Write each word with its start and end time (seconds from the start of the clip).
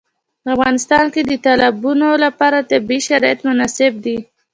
په 0.43 0.49
افغانستان 0.55 1.05
کې 1.13 1.21
د 1.25 1.31
تالابونه 1.45 2.07
لپاره 2.25 2.67
طبیعي 2.71 3.01
شرایط 3.09 3.39
مناسب 3.47 3.93
دي. 4.05 4.17